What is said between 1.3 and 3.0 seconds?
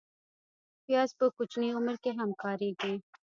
کوچني عمر کې هم کارېږي